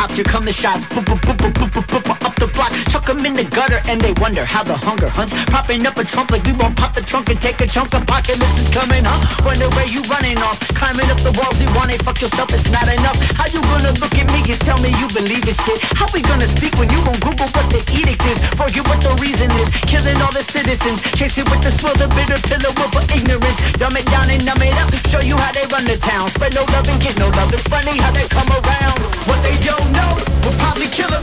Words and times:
cops, 0.00 0.16
here 0.16 0.24
come 0.24 0.44
the 0.44 0.52
shots. 0.52 0.86
Boop, 0.86 1.04
boop, 1.04 1.20
boop, 1.20 1.52
boop, 1.52 1.70
boop, 1.70 1.86
boop, 1.86 2.26
Up 2.26 2.34
the 2.36 2.46
block, 2.46 2.72
chuck 2.88 3.06
them 3.06 3.26
in 3.26 3.34
the 3.34 3.44
gutter 3.44 3.80
And 3.84 4.00
they 4.00 4.12
wonder 4.14 4.44
how 4.44 4.62
the 4.64 4.76
hunger 4.76 5.08
hunts. 5.08 5.32
Propping 5.52 5.86
up 5.86 5.98
a 5.98 6.04
trunk 6.04 6.30
like 6.30 6.44
we 6.44 6.52
won't 6.52 6.76
pop 6.76 6.94
the 6.94 7.02
trunk 7.02 7.28
And 7.28 7.40
take 7.40 7.60
a 7.60 7.66
chunk 7.66 7.92
Apocalypse 7.92 8.58
is 8.58 8.70
coming, 8.70 9.04
huh? 9.04 9.44
Wonder 9.44 9.68
where 9.76 9.88
you 9.88 10.00
running 10.08 10.38
off 10.38 10.59
Climbing 10.80 11.12
up 11.12 11.20
the 11.20 11.28
walls 11.36 11.60
you 11.60 11.68
want 11.76 11.92
it 11.92 12.00
Fuck 12.00 12.24
yourself, 12.24 12.48
it's 12.56 12.72
not 12.72 12.88
enough. 12.88 13.12
How 13.36 13.44
you 13.52 13.60
gonna 13.68 13.92
look 14.00 14.16
at 14.16 14.24
me 14.32 14.40
and 14.48 14.56
tell 14.64 14.80
me 14.80 14.88
you 14.96 15.04
believe 15.12 15.44
in 15.44 15.52
shit? 15.52 15.76
How 15.92 16.08
we 16.16 16.24
gonna 16.24 16.48
speak 16.48 16.72
when 16.80 16.88
you 16.88 16.96
won't 17.04 17.20
Google 17.20 17.52
what 17.52 17.68
the 17.68 17.84
edict 17.92 18.24
is? 18.24 18.40
Forget 18.56 18.88
what 18.88 18.96
the 19.04 19.12
reason 19.20 19.52
is? 19.60 19.68
Killing 19.84 20.16
all 20.24 20.32
the 20.32 20.40
citizens 20.40 21.04
Chasing 21.12 21.44
with 21.52 21.60
the 21.60 21.68
swill, 21.68 21.92
the 22.00 22.08
bitter 22.16 22.40
pillow 22.48 22.72
of 22.72 22.96
ignorance. 23.12 23.60
Dumb 23.76 23.92
it 23.92 24.08
down 24.08 24.32
and 24.32 24.40
numb 24.40 24.64
it 24.64 24.72
up 24.80 24.88
Show 25.04 25.20
you 25.20 25.36
how 25.36 25.52
they 25.52 25.68
run 25.68 25.84
the 25.84 26.00
town. 26.00 26.32
Spread 26.32 26.56
no 26.56 26.64
love 26.72 26.88
and 26.88 26.96
get 26.96 27.12
no 27.20 27.28
love 27.36 27.52
It's 27.52 27.68
funny 27.68 28.00
how 28.00 28.16
they 28.16 28.24
come 28.32 28.48
around. 28.48 29.04
What 29.28 29.44
they 29.44 29.60
don't 29.60 29.84
know 29.92 30.16
We'll 30.48 30.56
probably 30.56 30.88
kill 30.88 31.12
them 31.12 31.20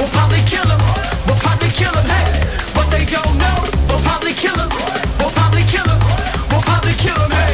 We'll 0.00 0.08
probably 0.16 0.40
kill 0.48 0.64
them 0.64 0.80
We'll 1.28 1.36
probably 1.44 1.68
kill 1.76 1.92
them 1.92 2.08
Hey, 2.08 2.40
what 2.72 2.88
they 2.88 3.04
don't 3.04 3.36
know 3.36 3.68
We'll 3.84 4.00
probably 4.00 4.32
kill 4.32 4.56
them 4.56 4.72
We'll 5.20 5.34
probably 5.36 5.60
kill 5.68 5.84
them 5.84 6.00
We'll 6.48 6.64
probably 6.64 6.96
kill 6.96 7.20
them 7.20 7.36
Hey 7.36 7.53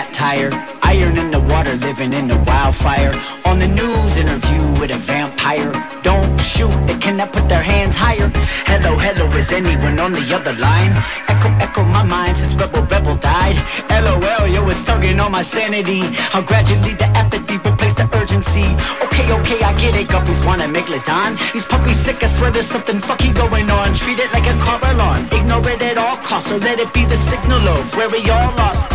a 0.00 0.12
satire 0.12 0.70
Iron 0.90 1.16
in 1.18 1.30
the 1.30 1.38
water, 1.38 1.76
living 1.76 2.12
in 2.12 2.26
the 2.26 2.36
wildfire. 2.48 3.14
On 3.44 3.60
the 3.60 3.68
news, 3.68 4.16
interview 4.16 4.62
with 4.80 4.90
a 4.90 4.98
vampire. 4.98 5.70
Don't 6.02 6.36
shoot, 6.40 6.74
they 6.88 6.98
cannot 6.98 7.32
put 7.32 7.48
their 7.48 7.62
hands 7.62 7.94
higher. 7.94 8.28
Hello, 8.66 8.96
hello, 8.98 9.30
is 9.38 9.52
anyone 9.52 10.00
on 10.00 10.12
the 10.12 10.26
other 10.34 10.52
line? 10.54 10.94
Echo, 11.28 11.48
echo 11.64 11.84
my 11.84 12.02
mind 12.02 12.36
since 12.36 12.56
Rebel 12.56 12.82
Rebel 12.86 13.14
died. 13.16 13.56
LOL, 13.88 14.48
yo, 14.48 14.68
it's 14.68 14.82
tugging 14.82 15.20
on 15.20 15.30
my 15.30 15.42
sanity. 15.42 16.02
How 16.34 16.42
gradually 16.42 16.94
the 16.94 17.06
apathy 17.22 17.58
replaced 17.58 17.98
the 17.98 18.08
urgency. 18.20 18.66
Okay, 19.04 19.30
okay, 19.38 19.62
I 19.62 19.72
get 19.78 19.94
it, 19.94 20.08
guppies 20.08 20.44
wanna 20.44 20.66
make 20.66 20.86
Ladon. 20.86 21.38
These 21.52 21.66
puppies 21.66 22.00
sick, 22.00 22.20
I 22.24 22.26
swear 22.26 22.50
there's 22.50 22.66
something 22.66 22.98
fucky 22.98 23.32
going 23.32 23.70
on. 23.70 23.94
Treat 23.94 24.18
it 24.18 24.32
like 24.32 24.48
a 24.48 24.58
car 24.58 24.80
alarm, 24.90 25.28
ignore 25.30 25.68
it 25.68 25.80
at 25.82 25.98
all 25.98 26.16
costs 26.16 26.50
Or 26.50 26.58
let 26.58 26.80
it 26.80 26.92
be 26.92 27.04
the 27.04 27.16
signal 27.16 27.62
of 27.68 27.94
where 27.94 28.10
we 28.10 28.28
all 28.28 28.52
lost 28.56 28.90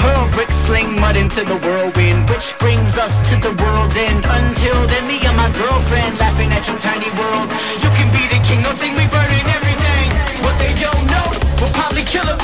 Hurl 0.00 0.28
bricks, 0.32 0.56
sling 0.56 0.98
mud 0.98 1.16
into 1.16 1.44
the 1.44 1.56
whirlwind 1.64 2.28
Which 2.30 2.56
brings 2.58 2.98
us 2.98 3.16
to 3.30 3.36
the 3.36 3.52
world's 3.62 3.96
end. 3.96 4.24
Until 4.26 4.78
then, 4.86 5.06
me 5.08 5.18
and 5.24 5.36
my 5.36 5.50
girlfriend 5.52 6.18
Laughing 6.18 6.50
at 6.52 6.66
your 6.68 6.78
tiny 6.78 7.10
world. 7.20 7.48
You 7.82 7.90
can 7.98 8.08
be 8.12 8.24
the 8.32 8.40
king, 8.46 8.62
don't 8.62 8.78
think 8.78 8.96
we 8.96 9.06
burning 9.08 9.46
everything 9.58 10.08
What 10.44 10.56
they 10.58 10.72
don't 10.76 11.04
know, 11.08 11.26
we'll 11.60 11.74
probably 11.74 12.04
kill 12.04 12.24
them 12.24 12.38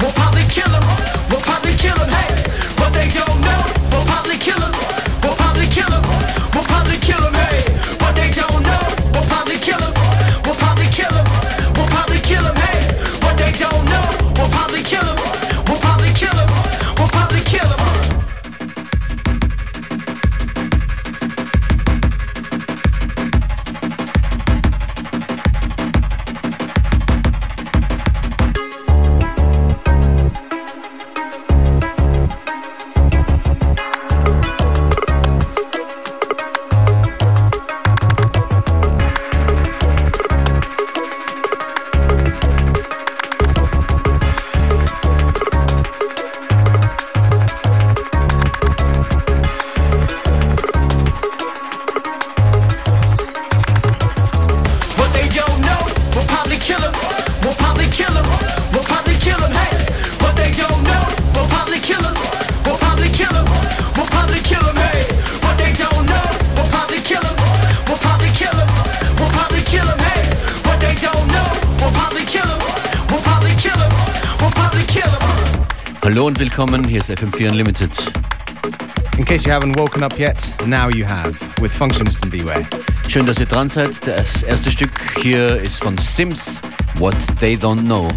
We'll 0.00 0.12
probably 0.12 0.46
kill 0.48 0.68
them 0.68 0.84
We'll 1.30 1.44
probably 1.44 1.74
kill 1.76 1.96
them, 1.96 2.10
hey. 2.10 2.30
What 2.80 2.92
they 2.92 3.08
don't 3.08 3.40
know, 3.40 3.60
we'll 3.92 4.06
probably 4.06 4.38
kill 4.38 4.58
them 4.58 5.05
willkommen, 76.58 76.88
hier 76.88 77.00
ist 77.00 77.10
FM4 77.10 77.50
Unlimited. 77.50 77.90
In 79.18 79.26
case 79.26 79.46
you 79.46 79.52
haven't 79.52 79.78
woken 79.78 80.02
up 80.02 80.18
yet, 80.18 80.54
now 80.64 80.88
you 80.88 81.04
have, 81.04 81.36
with 81.60 81.70
Functionist 81.70 82.22
and 82.22 82.32
Beware. 82.32 82.66
Schön, 83.08 83.26
dass 83.26 83.38
ihr 83.38 83.44
dran 83.44 83.68
seid. 83.68 84.06
Das 84.06 84.42
erste 84.42 84.70
Stück 84.70 84.90
hier 85.20 85.60
ist 85.60 85.82
von 85.82 85.98
Sims, 85.98 86.62
What 86.98 87.14
They 87.38 87.56
Don't 87.56 87.80
Know. 87.80 88.08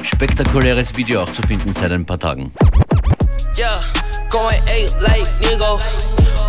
Spektakuläres 0.00 0.96
Video 0.96 1.20
auch 1.20 1.30
zu 1.30 1.42
finden 1.42 1.70
seit 1.70 1.92
ein 1.92 2.06
paar 2.06 2.18
Tagen. 2.18 2.50
Yeah, 3.58 3.78
going 4.30 4.56
eight 4.66 4.96
like 4.98 5.28
nigga. 5.42 5.78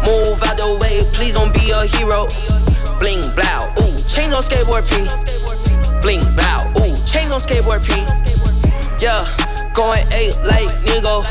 Move 0.06 0.40
out 0.48 0.56
the 0.56 0.80
way, 0.80 1.04
please 1.12 1.38
don't 1.38 1.52
be 1.52 1.74
a 1.74 1.84
hero. 1.98 2.26
Bling 3.00 3.20
blow, 3.36 3.68
ooh, 3.84 3.98
chains 4.08 4.34
on 4.34 4.42
skateboard 4.42 4.88
P. 4.88 4.96
Bling 6.02 6.24
blow, 6.38 6.72
ooh, 6.80 6.96
chains 7.06 7.34
on 7.34 7.42
skateboard 7.42 7.84
P. 7.86 8.06
Yeah, 9.04 9.26
going 9.74 10.04
eight 10.14 10.36
like 10.46 10.70
nigga. 10.88 11.24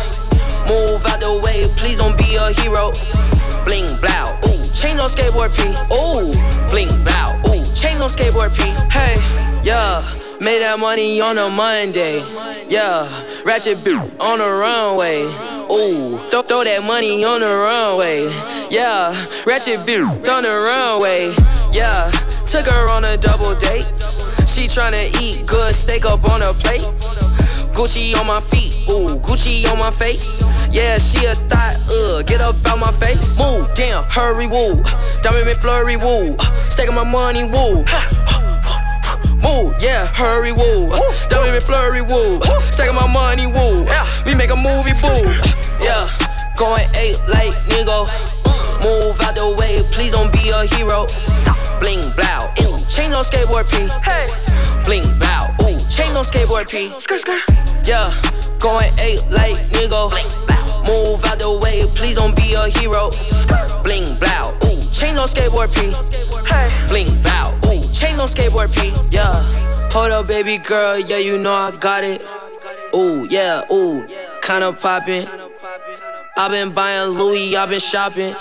Move 0.69 1.01
out 1.07 1.21
the 1.21 1.41
way, 1.45 1.65
please 1.77 1.99
don't 1.99 2.17
be 2.19 2.37
a 2.37 2.53
hero. 2.61 2.93
Bling 3.65 3.89
blow, 4.01 4.29
ooh, 4.45 4.61
chains 4.77 5.01
on 5.01 5.09
skateboard 5.09 5.53
P. 5.57 5.73
Ooh, 5.93 6.29
bling 6.69 6.93
blow, 7.05 7.37
ooh, 7.49 7.65
chains 7.73 8.01
on 8.05 8.11
skateboard 8.13 8.53
P. 8.53 8.69
Hey, 8.93 9.17
yeah, 9.65 10.03
made 10.41 10.61
that 10.61 10.79
money 10.79 11.21
on 11.21 11.39
a 11.39 11.49
Monday. 11.49 12.21
Yeah, 12.69 13.09
ratchet 13.45 13.83
boot 13.85 14.01
on 14.21 14.39
the 14.39 14.51
runway. 14.61 15.25
Ooh, 15.73 16.19
throw, 16.31 16.43
throw 16.43 16.65
that 16.65 16.85
money 16.85 17.25
on 17.25 17.41
the 17.41 17.49
runway. 17.49 18.29
Yeah, 18.71 19.13
ratchet 19.47 19.85
boot 19.87 20.29
on 20.29 20.43
the 20.43 20.53
runway. 20.53 21.33
Yeah, 21.73 22.11
took 22.45 22.67
her 22.67 22.93
on 22.93 23.05
a 23.05 23.17
double 23.17 23.55
date. 23.57 23.89
She 24.47 24.67
tryna 24.67 25.09
eat 25.21 25.47
good 25.47 25.73
steak 25.75 26.05
up 26.05 26.29
on 26.29 26.43
a 26.43 26.53
plate. 26.53 26.85
Gucci 27.79 28.19
on 28.19 28.27
my 28.27 28.41
feet, 28.41 28.75
ooh, 28.91 29.07
Gucci 29.23 29.71
on 29.71 29.79
my 29.79 29.93
face. 29.93 30.43
Yeah, 30.73 30.99
she 30.99 31.25
a 31.27 31.33
thought, 31.33 31.77
uh, 31.89 32.23
get 32.23 32.41
up 32.41 32.57
out 32.67 32.81
my 32.81 32.91
face. 32.91 33.39
Move, 33.39 33.73
damn, 33.75 34.03
hurry, 34.03 34.49
woo. 34.49 34.83
Diamond 35.23 35.47
McFlurry, 35.47 35.95
woo. 35.95 36.37
Staking 36.71 36.97
my 36.97 37.05
money, 37.05 37.45
woo. 37.45 37.87
Move, 39.39 39.79
yeah, 39.79 40.07
hurry, 40.11 40.51
woo. 40.51 40.91
Diamond 41.29 41.55
McFlurry, 41.55 42.03
woo. 42.03 42.41
Staking 42.73 42.97
my 42.97 43.07
money, 43.07 43.47
woo. 43.47 43.87
We 44.27 44.35
make 44.35 44.51
a 44.51 44.57
movie, 44.57 44.99
boo. 44.99 45.31
Yeah, 45.79 46.03
going 46.59 46.83
eight 46.99 47.23
like 47.29 47.55
nigga. 47.71 48.11
Move 48.83 49.21
out 49.23 49.37
the 49.37 49.55
way, 49.57 49.79
please 49.93 50.11
don't 50.11 50.33
be 50.33 50.51
a 50.51 50.67
hero. 50.67 51.07
Bling, 51.81 52.03
blow, 52.19 52.51
ooh, 52.63 52.77
chains 52.91 53.15
on 53.15 53.23
skateboard 53.23 53.67
P. 53.71 53.87
Hey. 54.03 54.27
Bling, 54.83 55.07
blow, 55.23 55.47
ooh, 55.63 55.79
chains 55.87 56.19
on 56.19 56.25
skateboard 56.25 56.69
P. 56.69 56.91
Yeah, 57.87 58.11
going 58.59 58.91
eight 58.99 59.23
like 59.31 59.55
nigga. 59.71 60.11
Move 60.89 61.25
out 61.27 61.39
the 61.39 61.61
way, 61.63 61.83
please 61.95 62.17
don't 62.17 62.35
be 62.35 62.55
a 62.55 62.67
hero. 62.69 63.11
Bling, 63.85 64.11
blow, 64.19 64.51
ooh, 64.67 64.81
chains 64.91 65.19
on 65.19 65.29
skateboard 65.29 65.71
P. 65.71 65.95
Hey. 66.51 66.67
Bling, 66.89 67.11
blow, 67.23 67.55
ooh, 67.71 67.83
chains 67.95 68.19
on 68.19 68.29
skateboard 68.29 68.75
P. 68.75 68.91
Yeah, 69.15 69.33
hold 69.93 70.11
up, 70.11 70.27
baby 70.27 70.59
girl, 70.59 70.99
yeah, 70.99 71.19
you 71.19 71.39
know 71.39 71.53
I 71.55 71.71
got 71.71 72.03
it. 72.03 72.23
Ooh, 72.95 73.27
yeah, 73.31 73.63
ooh, 73.71 74.05
kinda 74.43 74.73
poppin'. 74.73 75.29
i 76.37 76.49
been 76.49 76.73
buying 76.73 77.11
Louis, 77.11 77.57
i 77.57 77.67
been 77.67 77.79
shopping. 77.79 78.35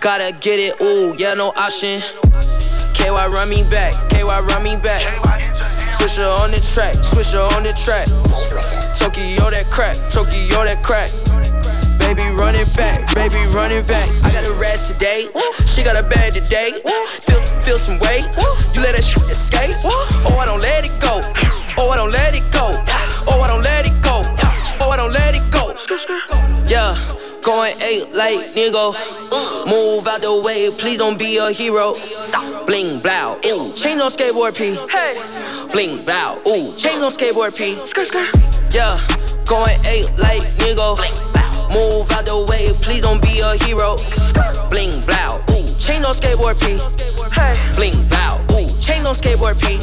Gotta 0.00 0.32
get 0.38 0.60
it, 0.60 0.80
ooh, 0.80 1.16
yeah, 1.18 1.34
no 1.34 1.48
option. 1.56 2.02
KY 3.06 3.30
run 3.30 3.48
me 3.48 3.62
back, 3.70 3.94
KY 4.10 4.26
run 4.50 4.64
me 4.64 4.74
back. 4.82 4.98
Swisher 5.94 6.26
on 6.42 6.50
the 6.50 6.58
track, 6.58 6.90
Swisher 7.06 7.38
on 7.54 7.62
the 7.62 7.70
track. 7.78 8.10
Tokyo 8.98 9.46
that 9.46 9.70
crack, 9.70 9.94
Tokyo 10.10 10.66
that 10.66 10.82
crack. 10.82 11.06
Baby 12.02 12.26
run 12.34 12.58
it 12.58 12.66
back, 12.74 12.98
baby 13.14 13.38
run 13.54 13.70
it 13.70 13.86
back. 13.86 14.10
I 14.26 14.34
got 14.34 14.42
a 14.50 14.52
rest 14.58 14.90
today, 14.90 15.30
she 15.70 15.84
got 15.84 15.94
a 15.94 16.02
bag 16.02 16.32
today. 16.32 16.82
Feel, 17.22 17.46
feel 17.62 17.78
some 17.78 18.02
weight, 18.02 18.26
you 18.74 18.82
let 18.82 18.98
that 18.98 19.06
shit 19.06 19.22
escape. 19.30 19.78
Oh, 19.86 20.38
I 20.42 20.44
don't 20.44 20.60
let 20.60 20.82
it 20.82 20.90
go. 20.98 21.22
Oh, 21.78 21.90
I 21.90 21.96
don't 21.96 22.10
let 22.10 22.34
it 22.34 22.42
go. 22.50 22.74
Oh, 23.30 23.38
I 23.38 23.46
don't 23.46 23.62
let 23.62 23.86
it 23.86 23.94
go. 24.02 24.18
Oh, 24.82 24.90
I 24.90 24.96
don't 24.96 25.12
let 25.12 25.30
it 25.30 25.46
go. 25.54 26.55
Yeah, 26.68 26.96
going 27.42 27.74
eight 27.82 28.12
like 28.12 28.38
nigga. 28.58 28.90
Move 29.70 30.06
out 30.06 30.20
the 30.20 30.42
way, 30.44 30.70
please 30.78 30.98
don't 30.98 31.18
be 31.18 31.38
a 31.38 31.52
hero. 31.52 31.94
Bling 32.66 32.98
blow, 33.00 33.38
ooh, 33.46 33.72
change 33.74 34.00
on 34.00 34.10
skateboard 34.10 34.56
P. 34.58 34.74
Bling 35.72 36.02
blow, 36.04 36.42
ooh, 36.48 36.74
change 36.76 37.02
on 37.02 37.10
skateboard 37.10 37.56
P. 37.56 37.78
Yeah, 38.74 38.98
going 39.46 39.78
eight 39.86 40.10
like 40.18 40.42
nigga. 40.58 40.98
Move 41.70 42.10
out 42.10 42.26
the 42.26 42.46
way, 42.50 42.74
please 42.82 43.02
don't 43.02 43.22
be 43.22 43.40
a 43.40 43.54
hero. 43.64 43.94
Bling 44.70 44.90
blow, 45.06 45.38
ooh, 45.54 45.66
change 45.78 46.04
on 46.04 46.14
skateboard 46.18 46.58
P. 46.58 46.78
Bling 47.78 47.94
blow, 48.10 48.42
ooh, 48.58 48.66
change 48.82 49.06
on 49.06 49.14
skateboard 49.14 49.54
P. 49.62 49.78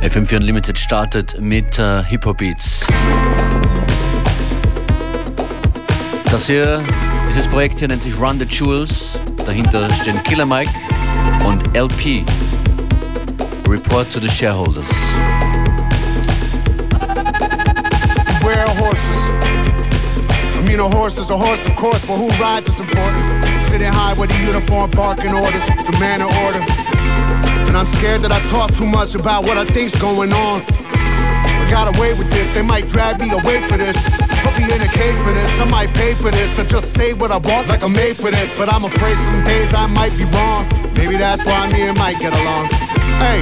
FM4 0.00 0.36
Unlimited 0.36 0.78
startet 0.78 1.38
mit 1.40 1.78
äh, 1.78 2.02
Hip-Hop-Beats. 2.04 2.86
Das 6.30 6.46
hier, 6.46 6.80
dieses 7.28 7.48
Projekt 7.48 7.80
hier 7.80 7.88
nennt 7.88 8.04
sich 8.04 8.16
Run 8.16 8.38
the 8.38 8.46
Jewels. 8.46 9.18
Dahinter 9.44 9.92
stehen 9.94 10.22
Killer 10.22 10.46
Mike 10.46 10.70
und 11.44 11.76
El-P. 11.76 12.24
Report 13.68 14.08
to 14.12 14.20
the 14.20 14.28
shareholders. 14.28 14.88
Beware 18.38 18.68
horses. 18.78 19.34
I 20.56 20.62
mean, 20.68 20.78
a 20.78 20.88
horse 20.88 21.18
is 21.18 21.30
a 21.32 21.36
horse, 21.36 21.64
of 21.68 21.74
course, 21.74 22.06
but 22.06 22.16
who 22.16 22.28
rides 22.40 22.68
is 22.68 22.80
important. 22.80 23.44
Sitting 23.64 23.92
high 23.92 24.14
with 24.14 24.30
the 24.30 24.46
uniform, 24.46 24.88
barking 24.92 25.34
orders, 25.34 25.66
the 25.82 25.96
man 25.98 26.22
of 26.22 26.30
order. 26.46 26.62
And 27.66 27.76
I'm 27.76 27.88
scared 27.98 28.20
that 28.20 28.30
I 28.30 28.38
talk 28.50 28.70
too 28.78 28.86
much 28.86 29.16
about 29.16 29.46
what 29.46 29.58
I 29.58 29.64
think's 29.64 30.00
going 30.00 30.32
on. 30.32 30.62
I 30.62 31.66
got 31.68 31.96
away 31.96 32.12
with 32.14 32.30
this, 32.30 32.46
they 32.54 32.62
might 32.62 32.88
drag 32.88 33.20
me 33.20 33.32
away 33.32 33.66
for 33.66 33.76
this. 33.76 33.98
Me 34.60 34.68
in 34.76 34.82
a 34.84 34.92
cage 34.92 35.16
for 35.24 35.32
this, 35.32 35.60
I 35.60 35.64
might 35.64 35.88
pay 35.94 36.12
for 36.12 36.30
this. 36.30 36.58
I 36.60 36.64
just 36.64 36.92
say 36.92 37.14
what 37.14 37.32
I 37.32 37.38
want 37.48 37.68
like 37.68 37.82
I'm 37.82 37.92
made 37.92 38.16
for 38.16 38.30
this. 38.30 38.52
But 38.58 38.68
I'm 38.68 38.84
afraid 38.84 39.16
some 39.16 39.42
days 39.44 39.72
I 39.72 39.86
might 39.88 40.12
be 40.20 40.28
wrong. 40.36 40.68
Maybe 41.00 41.16
that's 41.16 41.40
why 41.48 41.64
me 41.72 41.88
and 41.88 41.96
Mike 41.96 42.20
get 42.20 42.36
along. 42.36 42.68
Hey, 43.24 43.40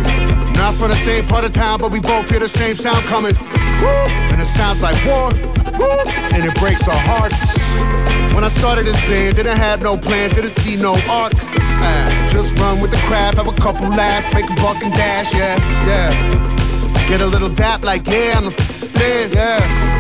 not 0.55 0.79
from 0.79 0.95
the 0.95 1.01
same 1.03 1.27
part 1.27 1.45
of 1.45 1.53
town, 1.53 1.79
but 1.83 1.93
we 1.93 1.99
both 1.99 2.31
hear 2.31 2.39
the 2.39 2.49
same 2.49 2.77
sound 2.77 3.03
coming. 3.11 3.35
Woo! 3.83 3.91
And 4.31 4.39
it 4.39 4.47
sounds 4.47 4.83
like 4.83 4.95
war. 5.11 5.35
Woo! 5.75 6.07
And 6.35 6.47
it 6.47 6.55
breaks 6.55 6.87
our 6.87 7.03
hearts. 7.11 7.39
When 8.35 8.45
I 8.45 8.51
started 8.55 8.87
this 8.87 9.01
band, 9.11 9.35
didn't 9.35 9.59
have 9.59 9.83
no 9.83 9.97
plans, 9.97 10.35
didn't 10.35 10.55
see 10.63 10.77
no 10.77 10.95
arc. 11.11 11.35
Uh, 11.35 12.07
just 12.31 12.57
run 12.63 12.79
with 12.79 12.93
the 12.93 13.03
crowd, 13.11 13.35
have 13.35 13.49
a 13.49 13.59
couple 13.59 13.91
laughs, 13.91 14.33
make 14.35 14.47
a 14.47 14.55
buck 14.63 14.79
and 14.87 14.95
dash, 14.95 15.35
yeah, 15.35 15.59
yeah. 15.83 17.09
Get 17.09 17.23
a 17.23 17.27
little 17.27 17.49
dap 17.49 17.85
like, 17.85 18.07
yeah, 18.07 18.35
I'm 18.37 18.45
the 18.45 18.55
f- 18.55 18.95
man, 18.95 19.33
yeah. 19.35 19.98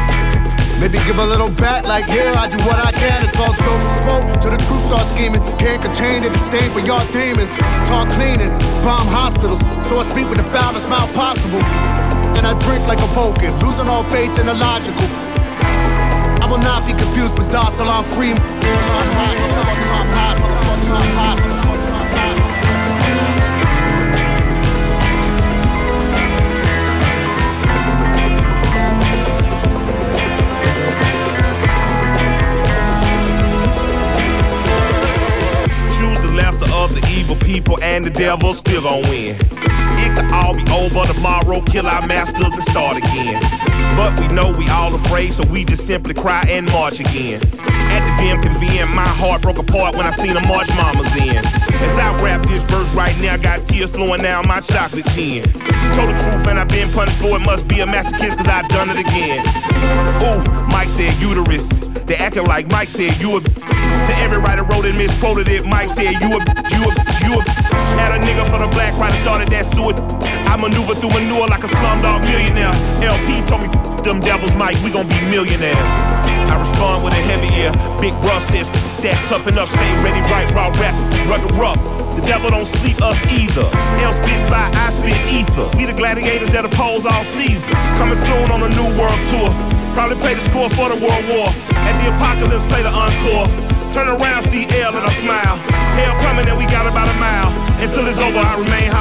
Maybe 0.78 0.98
give 1.10 1.18
a 1.18 1.26
little 1.26 1.50
back 1.58 1.86
like, 1.86 2.06
here, 2.06 2.30
I 2.38 2.46
do 2.46 2.56
what 2.62 2.78
I 2.78 2.92
can. 2.94 3.26
It's 3.26 3.34
all 3.38 3.50
jokes 3.66 3.82
and 3.82 3.98
smoke 3.98 4.26
till 4.38 4.52
the 4.54 4.62
truth 4.62 4.84
starts 4.86 5.10
scheming. 5.10 5.42
Can't 5.58 5.82
contain 5.82 6.22
the 6.22 6.30
disdain 6.30 6.70
for 6.70 6.78
your 6.78 7.02
demons. 7.10 7.50
Talk 7.90 8.06
cleaning, 8.14 8.54
bomb 8.86 9.10
hospitals. 9.10 9.58
So 9.82 9.98
I 9.98 10.06
speak 10.06 10.30
with 10.30 10.38
the 10.38 10.46
foulest 10.46 10.88
mouth 10.88 11.10
possible. 11.14 11.58
And 12.38 12.46
I 12.46 12.54
drink 12.62 12.86
like 12.86 13.02
a 13.02 13.10
Vulcan, 13.10 13.50
losing 13.58 13.90
all 13.90 14.04
faith 14.14 14.38
in 14.38 14.46
the 14.46 14.54
logical. 14.54 15.02
I 16.38 16.46
will 16.46 16.62
not 16.62 16.86
be 16.86 16.94
confused 16.94 17.34
with 17.34 17.50
docile, 17.50 17.90
I'm 17.90 18.06
free. 18.14 18.30
I'm 18.30 19.18
I'm 19.90 20.08
I'm. 21.18 21.38
Choose 21.38 21.57
of 36.78 36.94
the 36.94 37.06
evil 37.18 37.36
people, 37.36 37.76
and 37.82 38.04
the 38.04 38.10
devil 38.10 38.54
still 38.54 38.82
gon' 38.82 39.02
win. 39.10 39.77
It 39.96 40.12
could 40.16 40.28
all 40.32 40.54
be 40.54 40.64
over 40.68 41.06
tomorrow, 41.08 41.60
kill 41.64 41.86
our 41.86 42.04
masters 42.06 42.52
and 42.52 42.66
start 42.68 42.96
again. 42.96 43.40
But 43.96 44.18
we 44.20 44.28
know 44.28 44.52
we 44.56 44.68
all 44.68 44.94
afraid, 44.94 45.32
so 45.32 45.42
we 45.50 45.64
just 45.64 45.86
simply 45.86 46.14
cry 46.14 46.44
and 46.48 46.70
march 46.72 47.00
again. 47.00 47.40
At 47.88 48.04
the 48.04 48.12
damn 48.20 48.40
convene, 48.42 48.86
my 48.94 49.08
heart 49.18 49.42
broke 49.42 49.58
apart 49.58 49.96
when 49.96 50.06
I 50.06 50.12
seen 50.12 50.34
the 50.36 50.44
march 50.46 50.68
mamas 50.76 51.10
in. 51.18 51.40
As 51.82 51.98
I 51.98 52.14
rap 52.22 52.44
this 52.44 52.62
verse 52.70 52.94
right 52.94 53.14
now, 53.22 53.36
got 53.36 53.66
tears 53.66 53.90
flowing 53.90 54.20
down 54.20 54.44
my 54.46 54.60
chocolate 54.60 55.06
chin. 55.16 55.42
Told 55.96 56.10
the 56.10 56.16
truth 56.18 56.46
and 56.46 56.58
I've 56.58 56.68
been 56.68 56.90
punished 56.92 57.18
for 57.18 57.34
it, 57.34 57.44
must 57.46 57.66
be 57.66 57.80
a 57.80 57.86
masochist 57.86 58.38
cause 58.38 58.48
I 58.48 58.62
done 58.68 58.90
it 58.90 59.00
again. 59.00 59.42
Ooh, 60.22 60.40
Mike 60.70 60.88
said 60.90 61.10
uterus. 61.22 61.66
They 62.08 62.16
acting 62.16 62.44
like 62.44 62.70
Mike 62.72 62.88
said 62.88 63.20
you 63.20 63.36
a 63.36 63.40
To 63.40 64.12
every 64.24 64.38
writer 64.38 64.64
wrote 64.64 64.86
and 64.86 64.96
misquoted 64.96 65.50
it, 65.50 65.66
Mike 65.66 65.90
said 65.90 66.16
you 66.22 66.30
a 66.32 66.40
you 66.72 66.80
a 66.86 66.92
you 67.24 67.32
a 67.40 67.67
Had 67.98 68.16
a 68.16 68.20
nigga 68.24 68.44
for 68.48 68.58
the 68.58 68.68
black 68.74 68.96
writer 68.98 69.16
started 69.22 69.48
that 69.48 69.66
sewer. 69.66 69.94
I 70.48 70.56
maneuver 70.56 70.96
through 70.96 71.12
manure 71.12 71.46
like 71.46 71.62
a 71.62 71.70
slumdog 71.70 72.24
millionaire. 72.24 72.72
El-P 73.04 73.44
told 73.44 73.62
me 73.62 73.68
them 74.00 74.20
devils, 74.24 74.54
Mike, 74.54 74.80
we 74.80 74.88
gon' 74.88 75.08
be 75.08 75.18
millionaires. 75.28 75.88
I 76.48 76.56
respond 76.56 77.04
with 77.04 77.12
a 77.12 77.22
heavy 77.28 77.50
ear. 77.60 77.72
Big 78.00 78.16
bro 78.24 78.40
says 78.48 78.66
that 79.04 79.16
tough 79.28 79.44
enough, 79.46 79.68
stay 79.68 79.92
ready, 80.00 80.24
right, 80.32 80.48
raw 80.56 80.72
rap, 80.80 80.96
rugged 81.28 81.52
rough. 81.60 81.80
The 82.16 82.24
devil 82.24 82.50
don't 82.50 82.66
sleep 82.66 82.98
us 83.04 83.18
either. 83.30 83.68
L 84.02 84.10
spits 84.10 84.42
fire, 84.48 84.66
I 84.72 84.90
spit 84.90 85.20
ether. 85.28 85.68
We 85.76 85.86
the 85.86 85.94
gladiators 85.94 86.50
that 86.56 86.64
oppose 86.64 87.04
all 87.04 87.24
season. 87.36 87.70
Coming 88.00 88.18
soon 88.18 88.48
on 88.50 88.64
a 88.64 88.70
new 88.72 88.88
world 88.96 89.20
tour. 89.30 89.50
Probably 89.92 90.16
play 90.18 90.34
the 90.34 90.42
score 90.42 90.70
for 90.70 90.88
the 90.88 90.98
world 90.98 91.24
war. 91.30 91.48
At 91.84 91.94
the 91.98 92.08
apocalypse, 92.10 92.64
play 92.66 92.82
the 92.82 92.90
encore. 92.90 93.46
Turn 93.92 94.08
around, 94.08 94.46
see 94.48 94.64
L 94.82 94.94
and 94.94 95.04
I 95.04 95.12
smile. 95.20 95.56
Hell 95.96 96.14
coming 96.22 96.46
and 96.46 96.58
we 96.58 96.66
got 96.70 96.86
about 96.86 97.07
Until 97.98 98.12
it's 98.12 98.20
over, 98.22 98.38
I 98.38 98.54
remain 98.54 98.97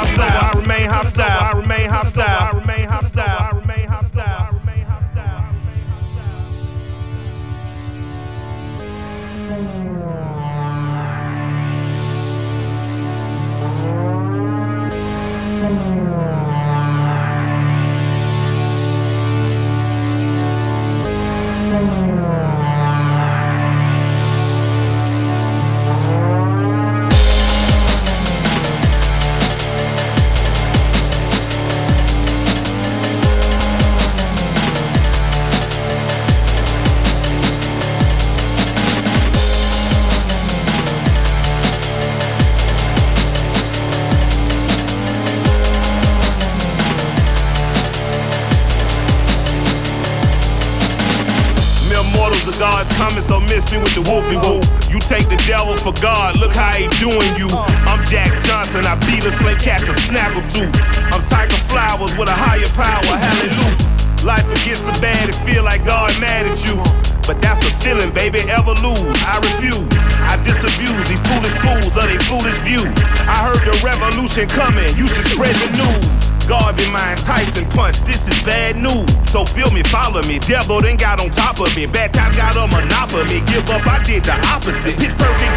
for 55.88 56.02
God, 56.02 56.38
look 56.40 56.52
how 56.52 56.74
he 56.76 56.88
doing 57.00 57.32
you. 57.40 57.48
I'm 57.88 58.04
Jack 58.04 58.44
Johnson, 58.44 58.84
I 58.84 58.96
beat 59.08 59.24
a 59.24 59.32
slave 59.32 59.60
catcher, 59.60 59.96
snaggle 60.04 60.44
tooth. 60.52 60.76
I'm 61.16 61.24
Tiger 61.24 61.56
Flowers 61.72 62.12
with 62.18 62.28
a 62.28 62.36
higher 62.36 62.68
power, 62.76 63.16
hallelujah. 63.16 64.26
Life 64.26 64.48
will 64.48 64.60
get 64.68 64.76
so 64.76 64.92
bad, 65.00 65.30
it 65.30 65.36
feel 65.48 65.64
like 65.64 65.86
God 65.86 66.12
mad 66.20 66.46
at 66.46 66.60
you. 66.66 66.76
But 67.24 67.42
that's 67.42 67.64
a 67.64 67.72
feeling, 67.80 68.12
baby, 68.12 68.40
ever 68.52 68.76
lose. 68.84 69.16
I 69.24 69.40
refuse. 69.40 69.88
I 70.28 70.36
disabuse 70.44 71.08
these 71.08 71.24
foolish 71.24 71.56
fools 71.64 71.96
of 71.96 72.04
their 72.12 72.20
foolish 72.28 72.60
view. 72.68 72.84
I 73.24 73.48
heard 73.48 73.64
the 73.64 73.80
revolution 73.80 74.48
coming, 74.50 74.92
you 74.98 75.08
should 75.08 75.28
spread 75.32 75.56
the 75.56 75.72
news. 75.72 76.28
Garvey 76.48 76.90
my 76.90 77.16
Tyson 77.28 77.68
punch, 77.72 78.00
this 78.08 78.28
is 78.30 78.42
bad 78.44 78.78
news. 78.78 79.12
So 79.30 79.44
feel 79.44 79.70
me, 79.70 79.84
follow 79.84 80.24
me. 80.24 80.40
Devil 80.40 80.80
then 80.80 80.96
got 80.96 81.20
on 81.20 81.30
top 81.30 81.60
of 81.60 81.76
me. 81.76 81.86
Bad 81.86 82.14
times 82.14 82.38
got 82.38 82.56
a 82.56 82.66
monopoly. 82.68 83.42
Give 83.42 83.70
up, 83.70 83.86
I 83.86 84.02
did 84.02 84.24
the 84.24 84.32
opposite. 84.48 84.96
Pitch 84.98 85.12
perfect. 85.18 85.57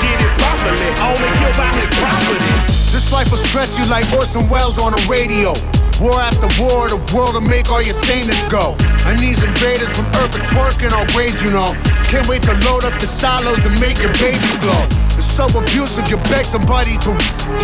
Only 1.01 1.31
killed 1.41 1.57
by 1.57 1.73
his 1.81 1.89
property. 1.97 2.53
This 2.93 3.11
life 3.11 3.31
will 3.31 3.41
stress 3.41 3.79
you 3.79 3.87
like 3.87 4.05
Orson 4.13 4.49
Welles 4.49 4.79
on 4.79 4.93
the 4.93 5.01
radio. 5.09 5.57
War 6.01 6.17
after 6.17 6.49
war, 6.61 6.89
the 6.89 7.01
world 7.13 7.35
will 7.35 7.45
make 7.45 7.69
all 7.69 7.81
your 7.81 7.97
saneness 8.09 8.41
go. 8.49 8.77
And 9.09 9.19
these 9.19 9.43
invaders 9.43 9.89
from 9.97 10.07
Earth 10.21 10.33
are 10.37 10.47
twerking 10.53 10.93
on 10.97 11.05
ways, 11.17 11.37
you 11.43 11.53
know. 11.53 11.77
Can't 12.09 12.27
wait 12.29 12.43
to 12.45 12.55
load 12.65 12.85
up 12.85 12.99
the 13.01 13.07
silos 13.07 13.65
and 13.65 13.79
make 13.81 13.97
your 14.01 14.13
babies 14.17 14.57
glow. 14.59 14.81
It's 15.17 15.29
so 15.29 15.45
abusive, 15.49 16.09
you 16.09 16.17
beg 16.33 16.45
somebody 16.45 16.97
to 17.05 17.13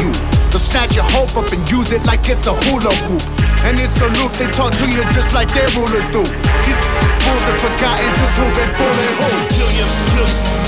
you. 0.00 0.12
They'll 0.52 0.60
snatch 0.60 0.94
your 0.94 1.08
hope 1.08 1.36
up 1.36 1.52
and 1.52 1.64
use 1.70 1.92
it 1.92 2.04
like 2.04 2.28
it's 2.28 2.46
a 2.46 2.54
hula 2.68 2.92
hoop. 3.08 3.24
And 3.64 3.80
it's 3.80 4.00
a 4.00 4.08
loop, 4.20 4.32
they 4.36 4.48
talk 4.52 4.72
to 4.76 4.86
you 4.88 5.02
just 5.16 5.32
like 5.32 5.48
their 5.52 5.68
rulers 5.76 6.08
do. 6.12 6.24
These 6.64 6.80
fools 7.24 7.44
have 7.48 7.60
forgotten 7.60 8.08
just 8.16 8.36
who 8.36 8.44
been 8.52 8.72
fooling 8.76 9.12
who. 9.16 9.28
Kill 9.56 9.72
you, 9.76 9.86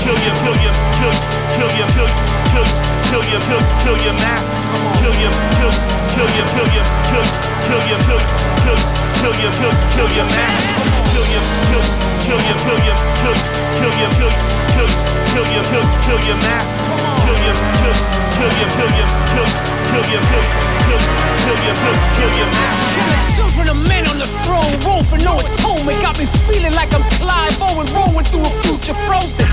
kill, 0.09 0.17
kill 0.17 0.25
you, 0.25 0.33
kill 0.41 0.57
you, 0.57 0.71
kill, 0.97 1.15
kill 1.53 1.71
you, 1.77 1.85
kill, 1.93 2.09
kill, 2.49 2.67
kill 3.09 3.23
you, 3.29 3.39
kill, 3.45 3.61
kill 3.83 3.97
your 4.01 4.13
master. 4.17 4.61
Kill 4.99 5.15
you, 5.21 5.29
kill, 5.59 5.73
kill 6.15 6.29
you, 6.33 6.45
kill 6.49 6.69
you, 6.73 6.83
kill, 7.09 7.25
kill 7.69 7.83
you, 7.89 7.97
kill, 8.07 8.21
kill, 8.65 8.79
kill 9.21 9.35
you, 9.37 9.49
kill, 9.59 9.73
kill 9.93 10.09
your 10.17 10.25
master. 10.25 10.81
Kill 11.13 11.27
you, 11.29 11.41
kill, 11.69 11.85
kill 12.25 12.41
you, 12.41 12.55
kill 12.65 12.79
you, 12.89 12.95
kill, 13.21 13.37
kill 13.77 13.93
you, 13.99 14.09
kill, 14.17 14.33
kill, 14.73 14.89
kill 15.29 15.47
you, 15.53 15.61
kill, 15.69 15.85
kill 16.05 16.21
your 16.25 16.37
master. 16.41 16.89
Kill 17.19 17.39
you, 17.45 17.53
kill, 17.79 17.97
kill 18.33 18.53
you, 18.59 18.67
kill 18.73 18.91
you, 18.97 19.07
kill, 19.29 19.49
kill 19.89 20.07
you, 20.09 20.21
kill, 20.29 20.45
kill, 20.89 21.01
kill 21.43 21.59
you, 21.65 21.73
kill, 21.81 21.97
kill 22.17 22.31
your 22.39 22.49
master. 22.49 22.89
Killing 22.97 23.23
children 23.37 23.67
of 23.69 23.77
men 23.87 24.07
on 24.07 24.17
the 24.17 24.29
throne, 24.41 24.73
roll 24.81 25.03
for 25.03 25.19
no 25.21 25.37
atonement. 25.37 26.01
Got 26.01 26.17
me 26.17 26.25
feeling 26.49 26.73
like 26.73 26.93
I'm 26.97 27.05
Clive 27.21 27.61
Owen, 27.61 27.85
rolling 27.93 28.25
through 28.25 28.45
a 28.45 28.53
future 28.65 28.97
frozen. 29.05 29.45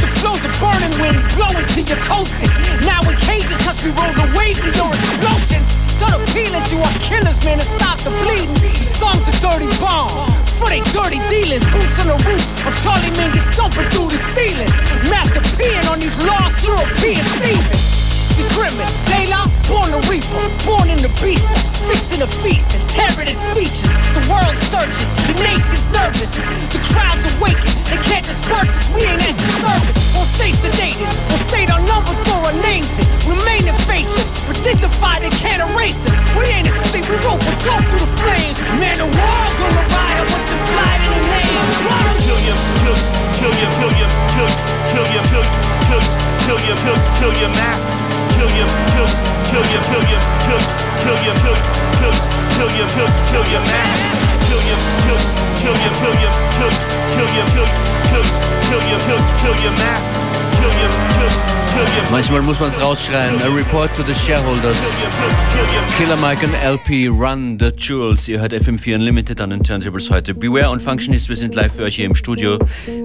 The 0.00 0.10
flows 0.18 0.44
of 0.44 0.52
burning 0.62 0.94
wind 1.00 1.18
blowing 1.34 1.66
till 1.74 1.84
you're 1.84 2.04
coasting. 2.06 2.50
Now 2.86 3.02
in 3.08 3.16
cages, 3.18 3.58
cause 3.64 3.78
we 3.82 3.90
roll 3.90 4.14
the 4.14 4.28
waves 4.36 4.62
of 4.66 4.74
your 4.76 4.90
explosions. 4.94 5.74
Done 5.98 6.22
appealing 6.22 6.64
to 6.70 6.76
our 6.82 6.96
killers, 7.02 7.42
man, 7.44 7.58
to 7.58 7.66
stop 7.66 7.98
the 8.06 8.10
bleeding. 8.22 8.54
The 8.54 8.84
song's 8.84 9.26
a 9.26 9.34
dirty 9.42 9.70
bomb. 9.82 10.30
For 10.58 10.68
they 10.68 10.82
dirty 10.94 11.18
dealings, 11.30 11.66
boots 11.72 11.98
on 11.98 12.08
the 12.08 12.18
roof. 12.26 12.44
Or 12.66 12.74
Charlie 12.82 13.14
Mingus 13.18 13.46
jumping 13.54 13.90
through 13.90 14.10
the 14.10 14.20
ceiling. 14.34 14.70
Master 15.10 15.42
peeing 15.58 15.90
on 15.90 16.00
these 16.00 16.18
lost 16.24 16.66
European 16.66 17.24
be 18.38 18.46
grimming. 18.54 18.86
Daylight, 19.10 19.50
born 19.66 19.90
the 19.90 19.98
reaper, 20.06 20.46
born 20.62 20.86
in 20.86 21.02
the 21.02 21.10
beast, 21.18 21.42
fixing 21.90 22.22
a 22.22 22.30
feast 22.40 22.70
and 22.70 22.82
tearing 22.86 23.26
its 23.26 23.42
features. 23.50 23.90
The 24.14 24.22
world 24.30 24.54
searches, 24.70 25.10
the 25.26 25.34
nation's 25.42 25.90
nervous, 25.90 26.38
the 26.70 26.78
crowd's 26.94 27.26
awakened. 27.34 27.74
They 27.90 27.98
can't 28.06 28.22
disperse 28.22 28.70
us, 28.70 28.86
we 28.94 29.02
ain't 29.02 29.26
at 29.26 29.34
your 29.34 29.54
service. 29.58 29.98
Won't 30.14 30.30
stay 30.30 30.54
sedated, 30.54 31.10
won't 31.26 31.42
state 31.42 31.68
our 31.74 31.82
numbers 31.82 32.18
or 32.30 32.46
our 32.46 32.56
names, 32.62 32.94
and 33.02 33.06
remain 33.26 33.66
in 33.66 33.74
faceless, 33.90 34.30
but 34.46 34.54
dignified 34.62 35.26
and 35.26 35.34
can't 35.34 35.60
erase 35.74 35.98
us. 36.06 36.14
We 36.38 36.46
ain't 36.54 36.70
asleep, 36.70 37.10
we 37.10 37.18
rope 37.26 37.42
a 37.42 37.54
go 37.66 37.74
through 37.90 38.02
the 38.06 38.12
flames. 38.22 38.62
Man, 38.78 39.02
the 39.02 39.10
world 39.10 39.52
gonna 39.58 39.84
ride 39.90 40.18
on 40.22 40.26
what's 40.30 40.50
implied 40.54 41.00
in 41.02 41.10
the 41.18 41.22
name. 41.26 41.58
Kill 42.22 42.40
you, 42.46 42.54
kill, 42.86 42.98
kill 43.42 43.54
you, 43.58 43.68
kill 43.82 43.94
you, 43.98 44.08
kill, 44.38 44.50
kill 44.94 45.08
you, 45.10 45.22
kill, 45.26 45.46
kill, 45.90 46.02
kill 46.46 46.60
you, 46.62 46.74
kill, 46.86 46.98
kill 47.18 47.34
your 47.42 47.50
master 47.58 47.97
kill 48.38 48.50
you, 48.54 48.66
kill, 48.94 49.10
kill 49.50 49.66
you, 49.66 49.80
kill 49.90 50.04
you, 50.06 50.20
kill, 50.46 50.62
kill 51.02 51.18
you, 51.26 51.34
kill, 51.42 51.58
kill, 51.98 52.14
kill 52.54 52.70
you, 52.78 52.86
kill, 52.94 53.10
kill 53.30 53.46
your 53.50 53.62
man. 53.66 53.86
Kill 54.46 54.62
you, 54.62 54.76
kill, 55.02 55.20
kill 55.58 55.74
you, 55.74 55.90
kill 55.98 56.16
you, 56.22 56.30
kill, 56.54 56.74
kill 57.14 57.30
you, 57.34 57.44
kill, 57.54 57.68
kill, 58.10 58.26
kill 58.68 58.82
you, 58.90 58.98
kill, 59.06 59.22
kill 59.42 59.56
your 59.64 59.72
man. 59.72 60.27
Manchmal 62.10 62.42
muss 62.42 62.58
man 62.58 62.70
es 62.70 62.80
rausschreien. 62.80 63.40
A 63.42 63.48
report 63.48 63.94
to 63.94 64.02
the 64.02 64.14
shareholders. 64.14 64.76
Killer 65.96 66.16
Mike 66.16 66.44
und 66.44 66.54
LP 66.54 67.08
Run 67.08 67.58
the 67.60 67.70
Jewels. 67.76 68.26
Ihr 68.28 68.40
hört 68.40 68.52
FM4 68.52 68.96
Unlimited 68.96 69.40
an 69.40 69.50
den 69.50 69.62
Turntables 69.62 70.10
heute. 70.10 70.34
Beware 70.34 70.70
und 70.70 70.80
Functionist, 70.80 71.28
wir 71.28 71.36
sind 71.36 71.54
live 71.54 71.74
für 71.74 71.82
euch 71.82 71.96
hier 71.96 72.06
im 72.06 72.14
Studio. 72.14 72.58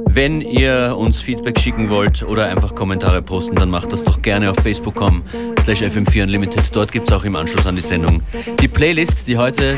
Wenn 0.05 0.41
ihr 0.41 0.95
uns 0.97 1.19
Feedback 1.19 1.59
schicken 1.59 1.89
wollt 1.89 2.23
oder 2.23 2.47
einfach 2.47 2.73
Kommentare 2.75 3.21
posten, 3.21 3.55
dann 3.55 3.69
macht 3.69 3.91
das 3.91 4.03
doch 4.03 4.21
gerne 4.21 4.49
auf 4.49 4.57
facebook.com 4.57 5.21
slash 5.61 5.81
FM4 5.81 6.23
Unlimited. 6.23 6.63
Dort 6.73 6.91
gibt 6.91 7.07
es 7.07 7.13
auch 7.13 7.25
im 7.25 7.35
Anschluss 7.35 7.67
an 7.67 7.75
die 7.75 7.81
Sendung 7.81 8.23
die 8.61 8.67
Playlist, 8.67 9.27
die 9.27 9.37
heute 9.37 9.75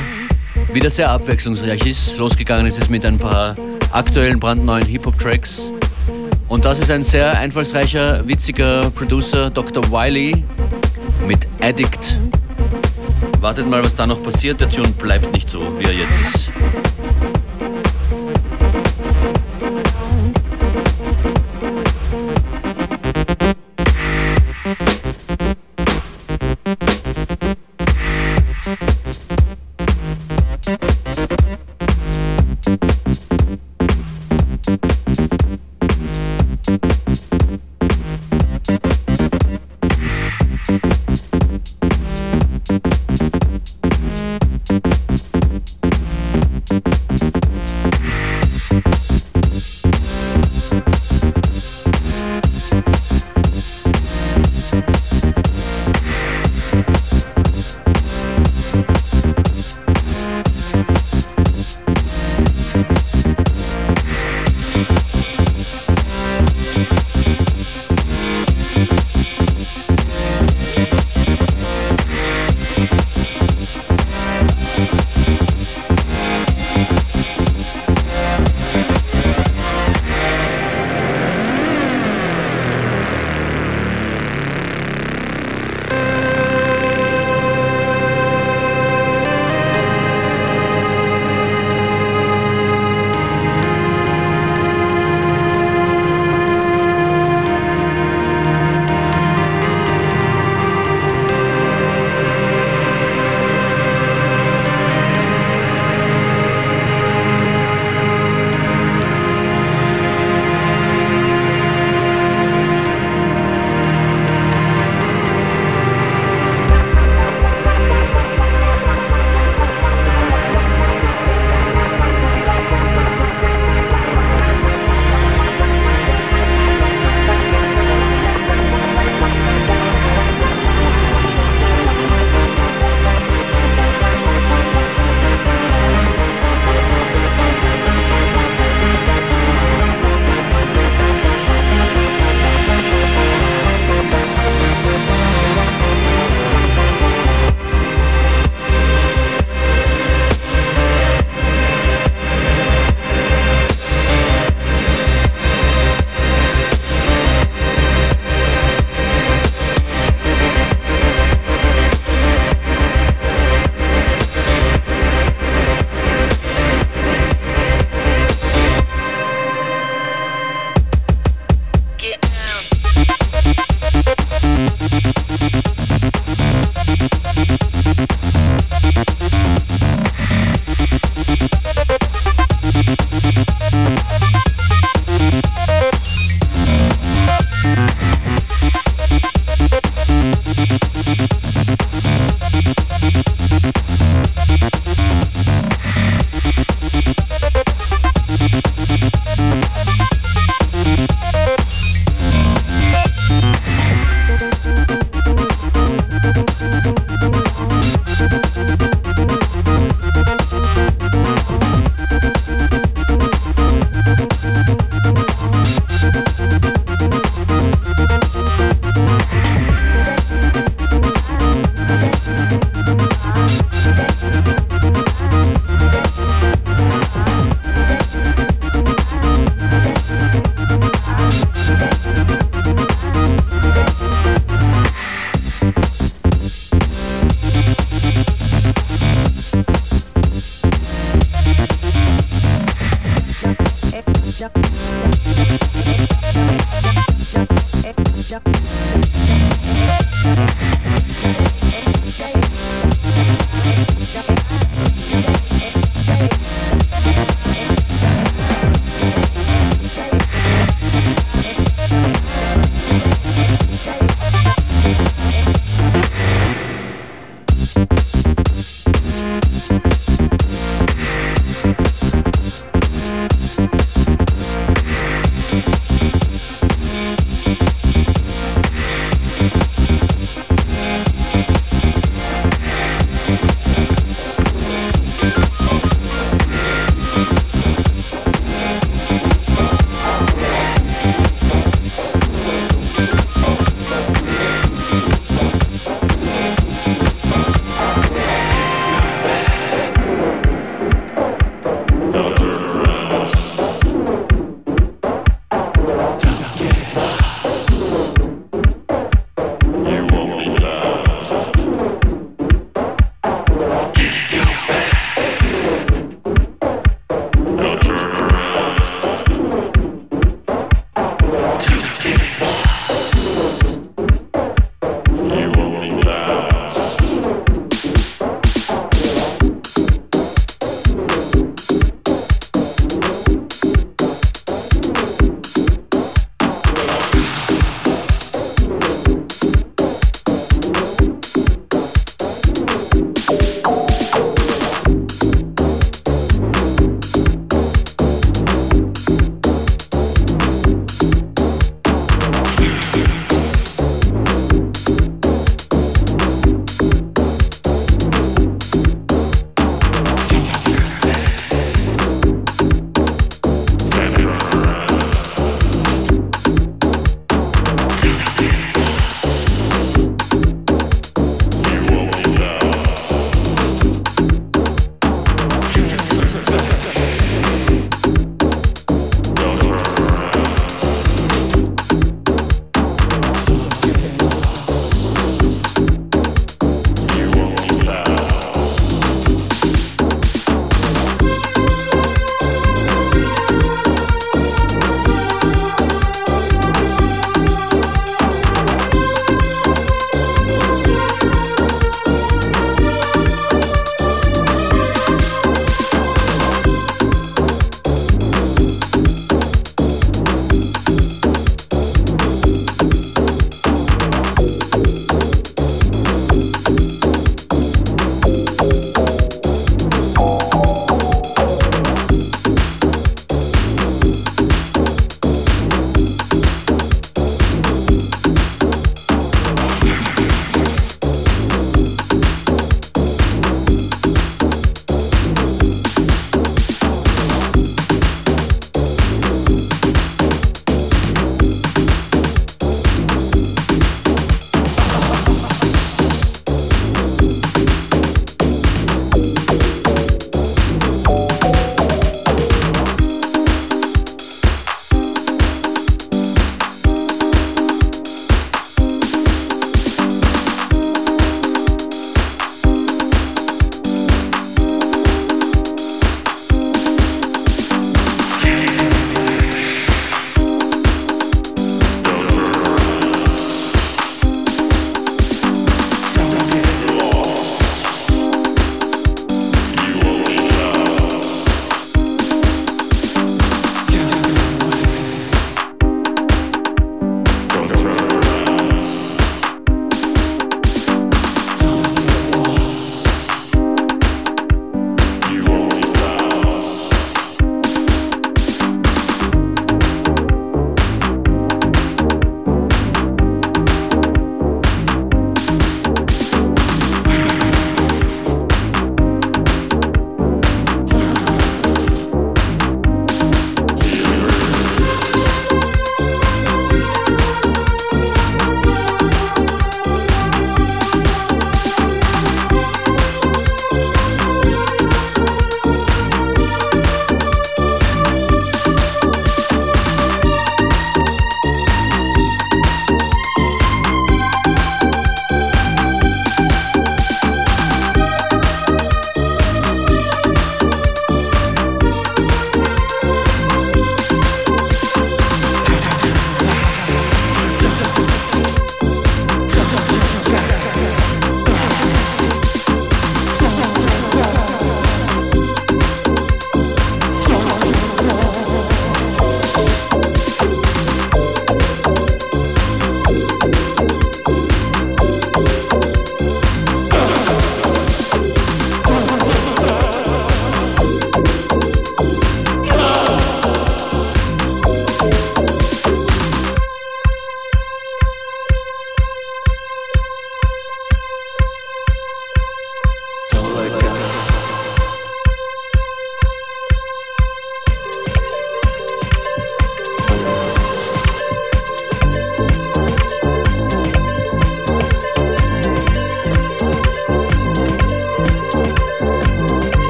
wieder 0.72 0.90
sehr 0.90 1.10
abwechslungsreich 1.10 1.86
ist. 1.86 2.18
Losgegangen 2.18 2.68
ist 2.68 2.80
es 2.80 2.90
mit 2.90 3.06
ein 3.06 3.18
paar 3.18 3.56
aktuellen, 3.92 4.40
brandneuen 4.40 4.86
Hip-Hop-Tracks. 4.86 5.72
Und 6.48 6.66
das 6.66 6.80
ist 6.80 6.92
ein 6.92 7.04
sehr 7.04 7.38
einfallsreicher, 7.38 8.28
witziger 8.28 8.92
Producer, 8.92 9.50
Dr. 9.50 9.84
Wiley 9.92 10.44
mit 11.28 11.48
Addict. 11.62 12.20
Wartet 13.40 13.68
mal, 13.68 13.84
was 13.84 13.96
da 13.96 14.06
noch 14.06 14.22
passiert. 14.22 14.62
Der 14.62 14.70
Tune 14.70 14.90
bleibt 14.90 15.32
nicht 15.34 15.50
so, 15.50 15.60
wie 15.80 15.86
er 15.86 15.94
jetzt 15.94 16.20
ist. 16.22 16.52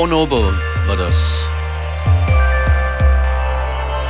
Bonobo 0.00 0.50
war 0.86 0.96
das. 0.96 1.44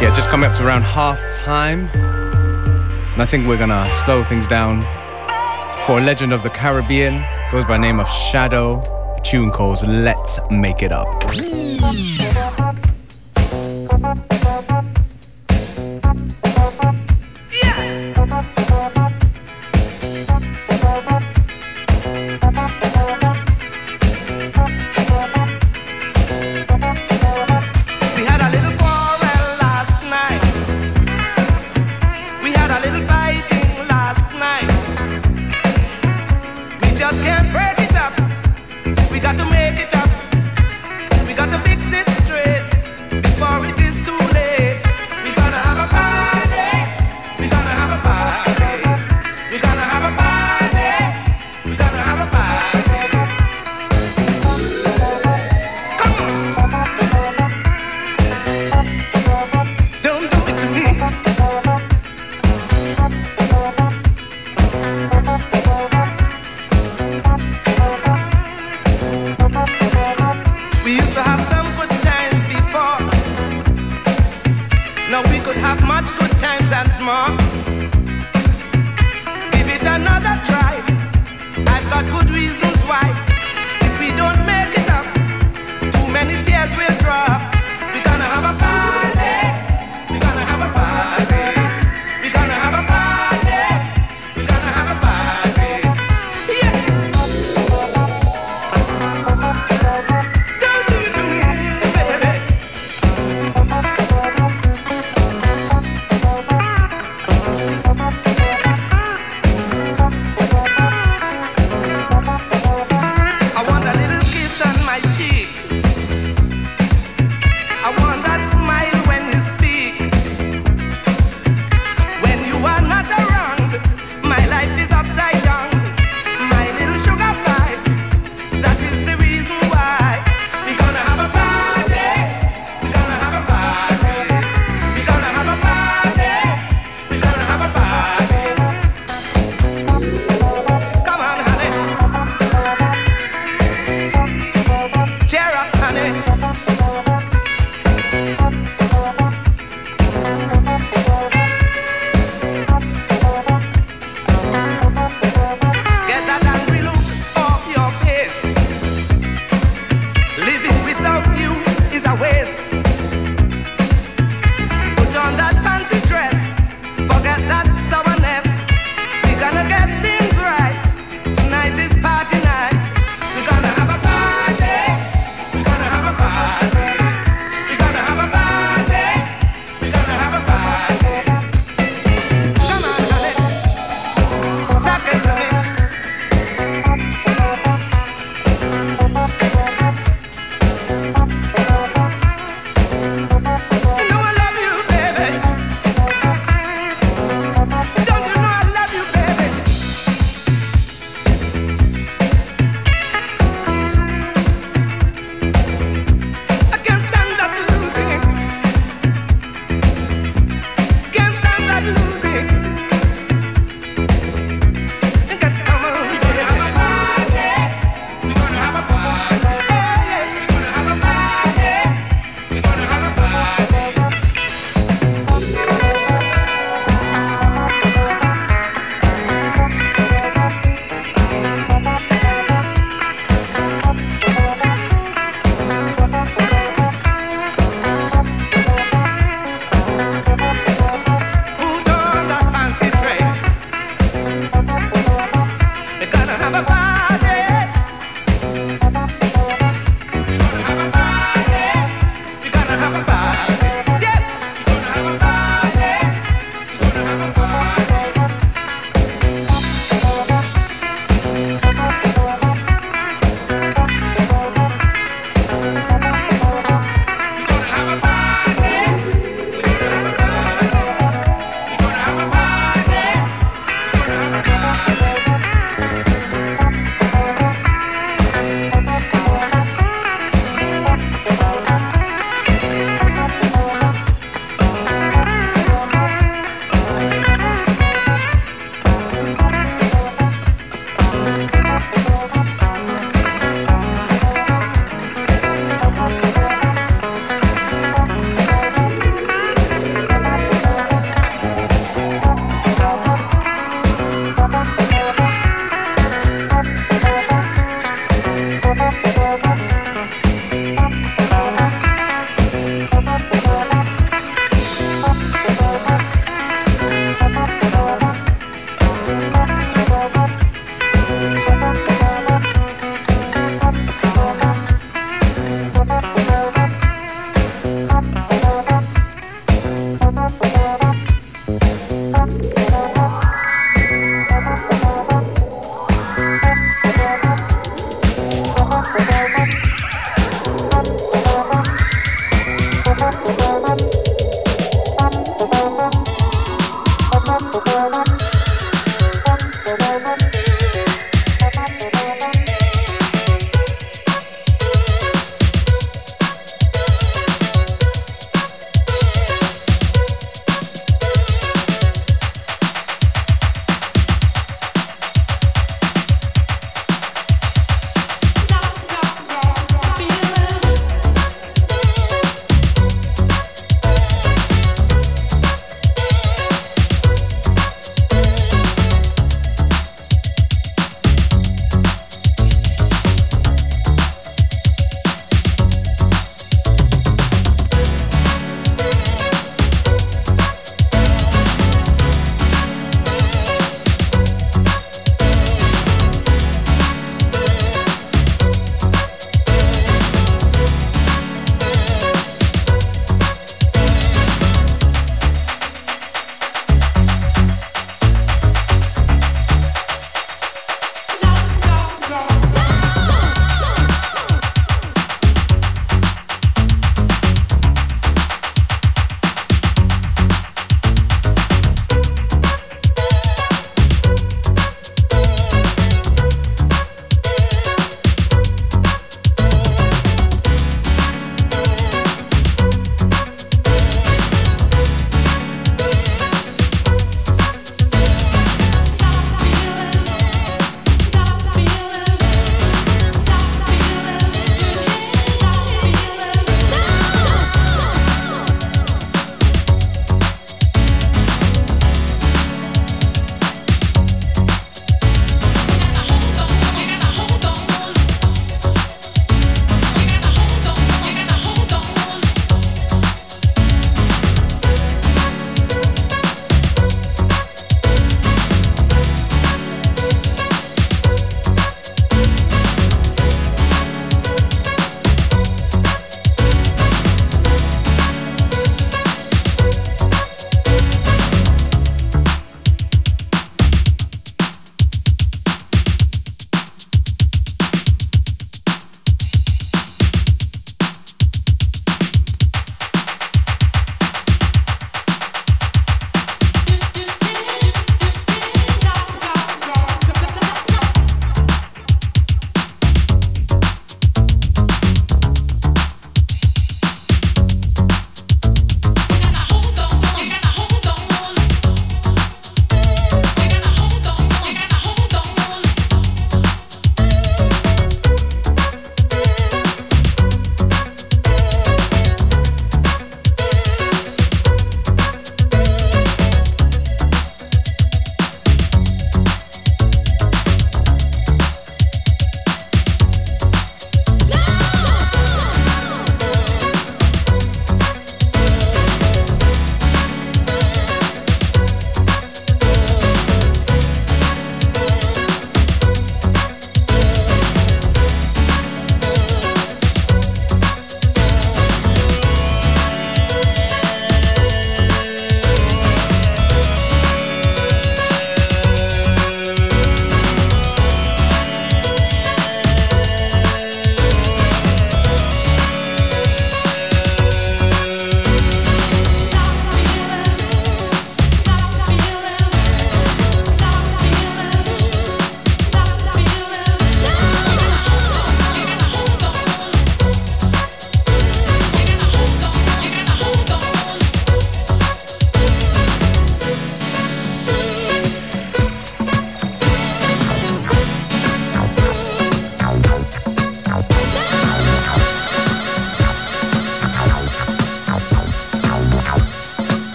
Yeah, 0.00 0.10
just 0.14 0.30
coming 0.30 0.48
up 0.48 0.56
to 0.56 0.64
around 0.64 0.80
half 0.80 1.20
time. 1.44 1.90
And 1.92 3.20
I 3.20 3.26
think 3.26 3.46
we're 3.46 3.58
gonna 3.58 3.92
slow 3.92 4.24
things 4.24 4.48
down 4.48 4.82
for 5.84 5.98
a 5.98 6.00
legend 6.00 6.32
of 6.32 6.42
the 6.42 6.48
Caribbean. 6.48 7.22
Goes 7.52 7.66
by 7.66 7.76
name 7.76 8.00
of 8.00 8.08
Shadow. 8.08 8.80
The 9.16 9.20
tune 9.24 9.50
calls 9.50 9.84
Let's 9.84 10.40
Make 10.50 10.82
It 10.82 10.90
Up. 10.90 11.22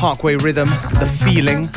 Parkway 0.00 0.36
Rhythm, 0.36 0.66
The 0.96 1.06
Feeling. 1.22 1.68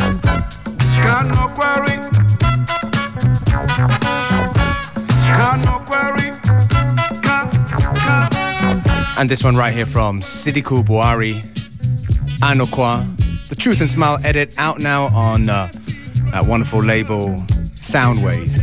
And 9.20 9.30
this 9.30 9.44
one 9.44 9.58
right 9.58 9.74
here 9.74 9.86
from 9.86 10.22
Sidiku 10.22 10.84
Buari, 10.86 11.34
Anokwa. 12.40 13.04
The 13.50 13.56
Truth 13.56 13.82
and 13.82 13.90
Smile 13.90 14.18
edit 14.24 14.58
out 14.58 14.80
now 14.80 15.14
on 15.14 15.50
uh, 15.50 15.68
that 16.32 16.46
wonderful 16.48 16.82
label 16.82 17.36
Soundways. 17.76 18.58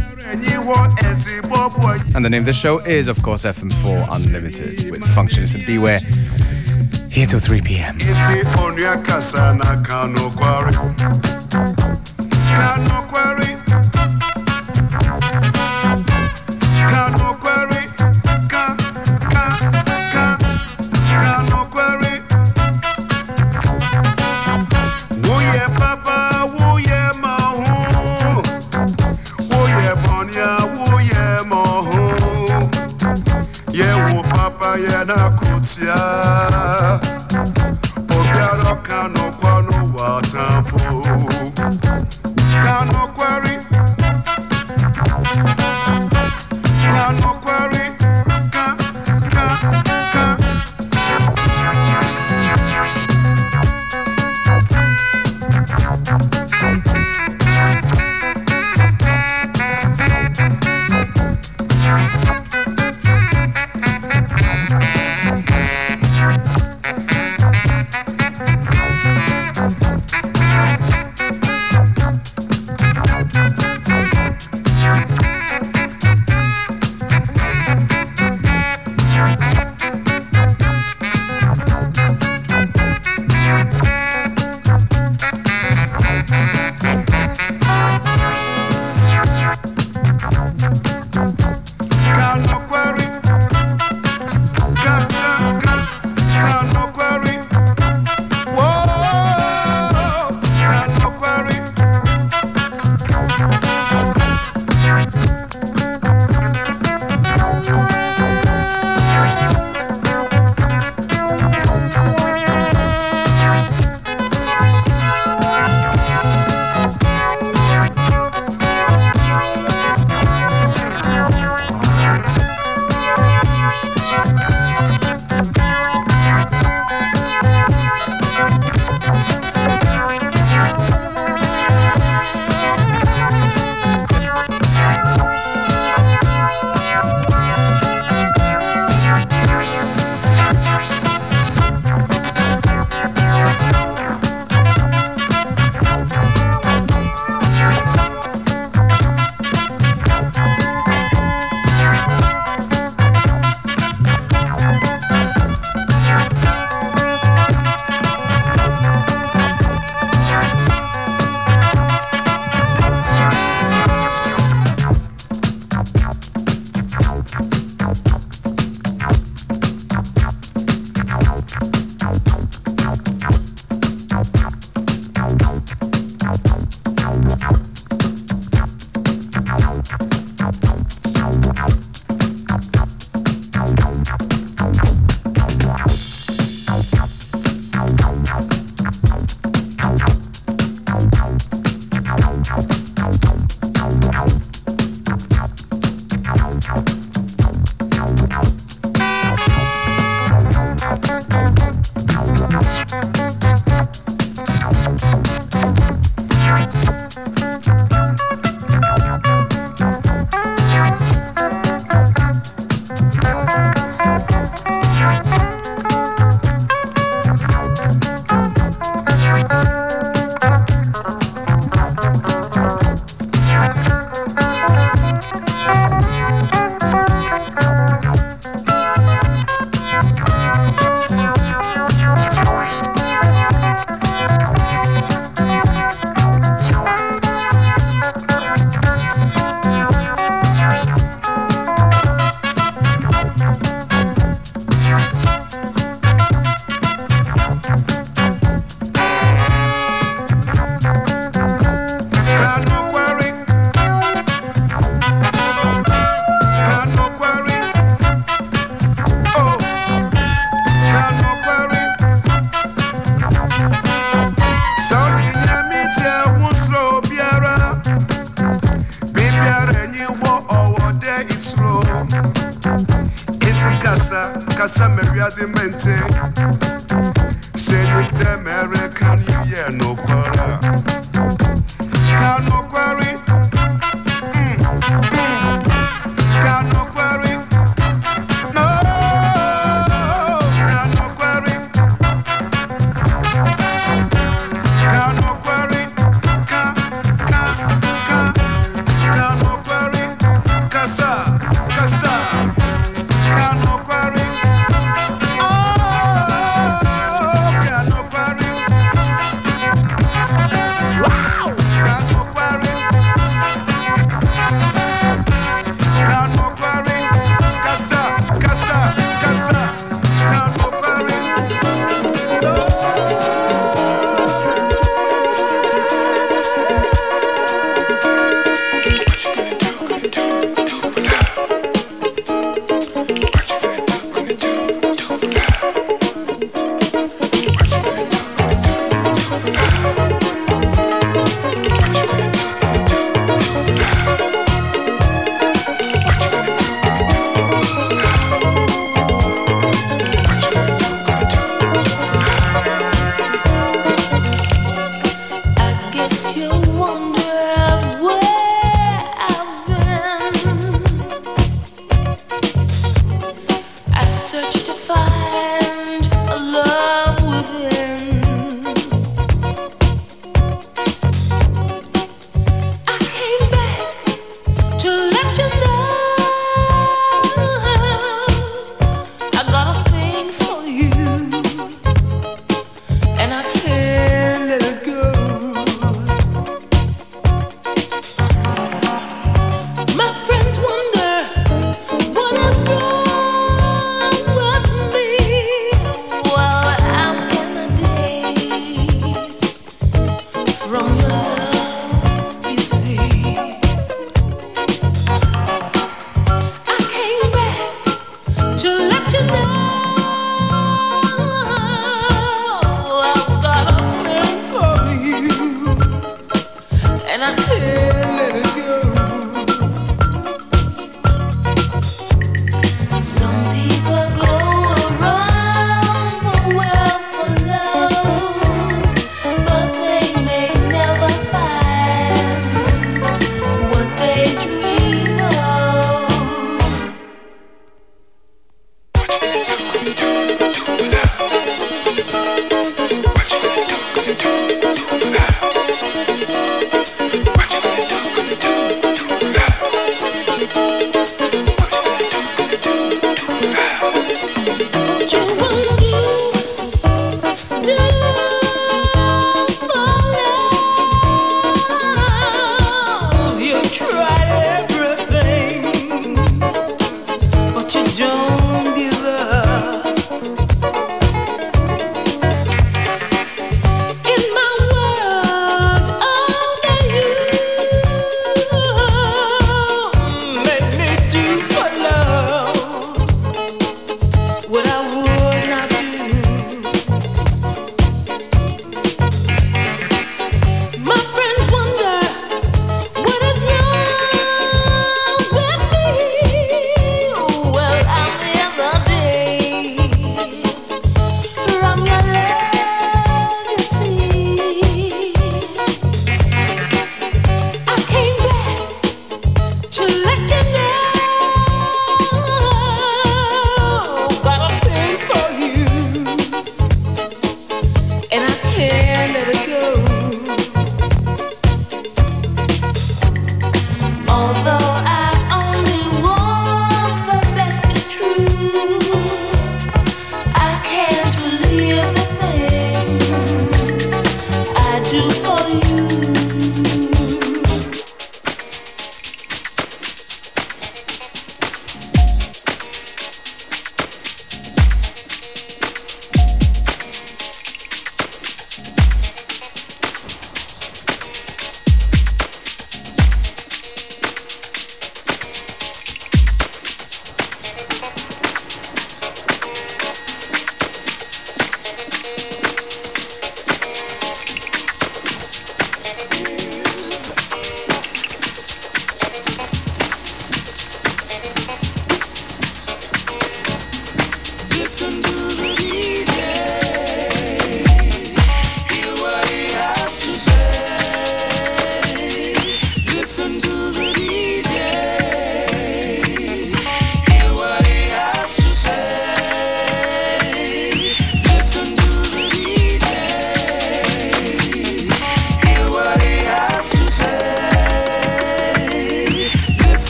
And 2.17 2.25
the 2.25 2.31
name 2.31 2.41
of 2.41 2.47
the 2.47 2.55
show 2.55 2.79
is, 2.79 3.09
of 3.09 3.23
course, 3.23 3.45
FM4 3.45 4.09
Unlimited 4.11 4.91
with 4.91 5.03
Functionist 5.15 5.57
and 5.57 5.67
Beware 5.67 5.99
here 7.11 7.27
till 7.27 7.41
3 7.41 7.61
p.m. 7.63 7.97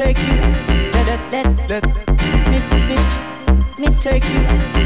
me 0.00 0.14
take 0.14 0.26
you. 0.26 0.34
Let, 0.92 1.30
let, 1.30 1.68
let, 1.68 1.68
let, 1.68 1.84
me, 2.50 2.60
me, 3.78 3.88
me 3.90 3.96
take 3.98 4.24
you. 4.32 4.79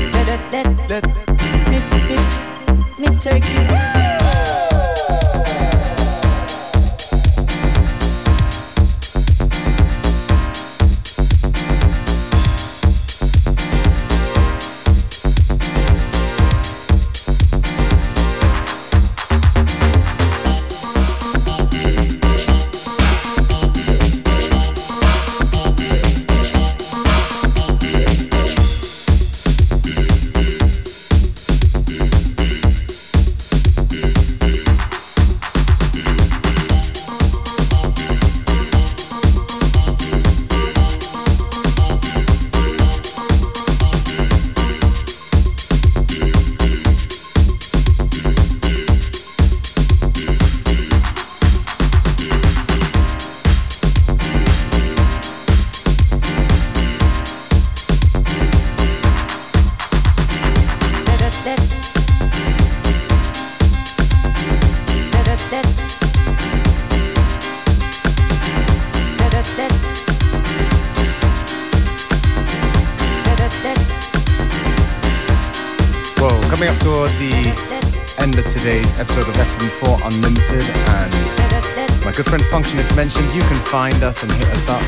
Find 83.75 84.05
us 84.05 84.22
and 84.22 84.31
hit 84.31 84.47
us 84.53 84.68
up 84.68 84.83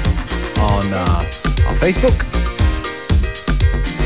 on 0.60 0.84
uh, 0.94 1.68
on 1.68 1.74
Facebook. 1.74 2.14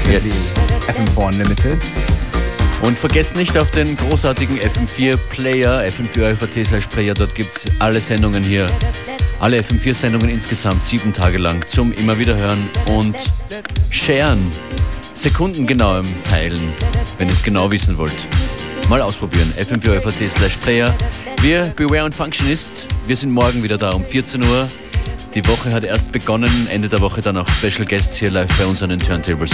Yes. 0.08 0.48
FM4 0.88 1.26
Unlimited. 1.26 1.78
Und 2.82 2.98
vergesst 2.98 3.36
nicht 3.36 3.58
auf 3.58 3.70
den 3.72 3.94
großartigen 3.94 4.58
FM4 4.58 5.18
Player, 5.28 5.82
FM4 5.82 6.34
FAT 6.34 6.66
slash 6.66 6.86
Player, 6.86 7.12
dort 7.12 7.34
gibt 7.34 7.54
es 7.54 7.66
alle 7.78 8.00
Sendungen 8.00 8.42
hier, 8.42 8.66
alle 9.38 9.60
FM4 9.60 9.92
Sendungen 9.92 10.30
insgesamt 10.30 10.82
sieben 10.82 11.12
Tage 11.12 11.36
lang 11.36 11.62
zum 11.66 11.92
immer 11.92 12.16
wieder 12.16 12.34
hören 12.34 12.70
und 12.96 13.16
sharen, 13.90 14.40
sekundengenauem 15.14 16.06
Teilen, 16.24 16.72
wenn 17.18 17.28
ihr 17.28 17.34
es 17.34 17.42
genau 17.42 17.70
wissen 17.70 17.98
wollt. 17.98 18.16
Mal 18.90 19.02
ausprobieren, 19.02 19.54
FM4 19.56 20.00
FAT 20.00 20.28
slash 20.28 20.56
Player. 20.56 20.92
Wir, 21.42 21.62
Beware 21.76 22.06
und 22.06 22.12
Functionist, 22.12 22.86
wir 23.06 23.16
sind 23.16 23.30
morgen 23.30 23.62
wieder 23.62 23.78
da 23.78 23.90
um 23.90 24.04
14 24.04 24.42
Uhr. 24.42 24.66
Die 25.32 25.46
Woche 25.46 25.72
hat 25.72 25.84
erst 25.84 26.10
begonnen, 26.10 26.66
Ende 26.68 26.88
der 26.88 27.00
Woche 27.00 27.20
dann 27.20 27.36
auch 27.36 27.48
Special 27.48 27.86
Guests 27.86 28.16
hier 28.16 28.32
live 28.32 28.50
bei 28.58 28.66
uns 28.66 28.82
an 28.82 28.90
den 28.90 28.98
Turntables. 28.98 29.52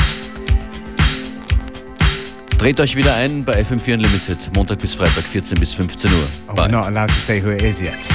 Dreht 2.56 2.80
euch 2.80 2.96
wieder 2.96 3.14
ein 3.14 3.44
bei 3.44 3.60
FM4 3.60 3.92
Unlimited, 3.92 4.38
Montag 4.54 4.78
bis 4.78 4.94
Freitag, 4.94 5.24
14 5.24 5.60
bis 5.60 5.74
15 5.74 6.10
Uhr. 6.10 6.18
Oh, 6.48 6.52
we're 6.54 6.68
not 6.68 6.86
allowed 6.86 7.08
to 7.08 7.20
say 7.20 7.38
who 7.38 7.50
it 7.50 7.62
is 7.62 7.78
yet. 7.78 8.08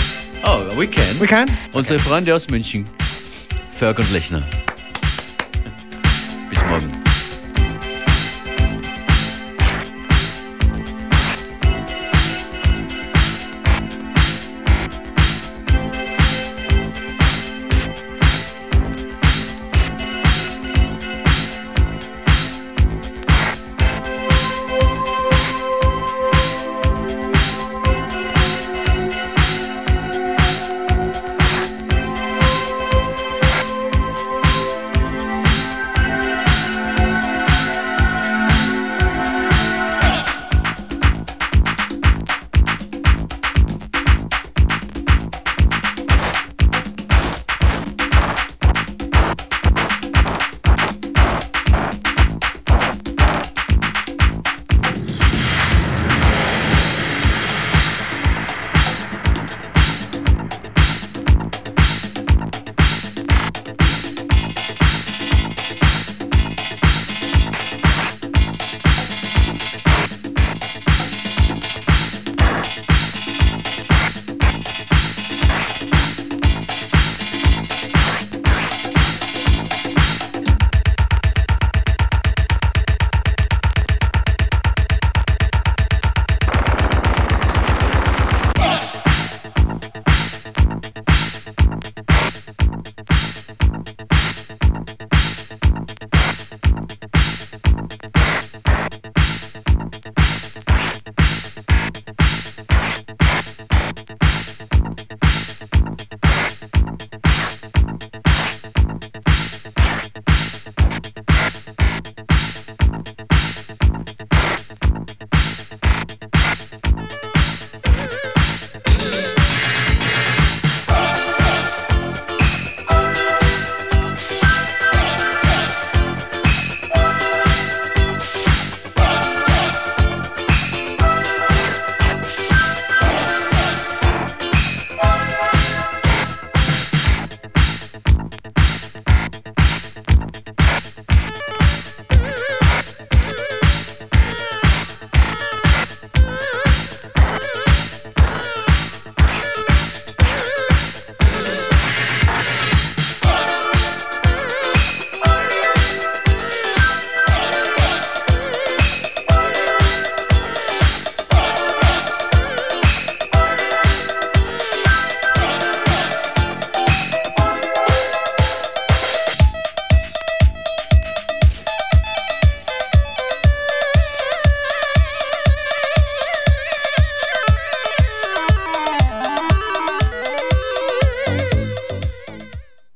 Oh, 0.44 0.76
we 0.76 0.88
can. 0.88 1.20
We 1.20 1.28
can? 1.28 1.46
Unsere 1.74 2.00
Freunde 2.00 2.34
aus 2.34 2.50
München, 2.50 2.90
Ferg 3.70 4.00
und 4.00 4.12
Lechner. 4.12 4.42